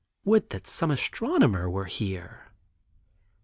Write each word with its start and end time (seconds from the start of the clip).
Would 0.25 0.49
that 0.49 0.65
some 0.65 0.89
astronomer 0.89 1.69
were 1.69 1.85
here. 1.85 2.47